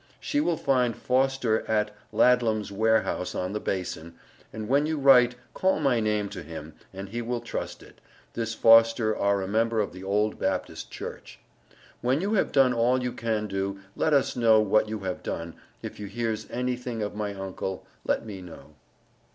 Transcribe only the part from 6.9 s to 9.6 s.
and he will trust it. this foster are a